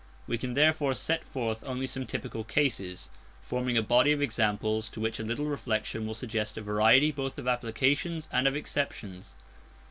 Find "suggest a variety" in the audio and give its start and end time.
6.15-7.11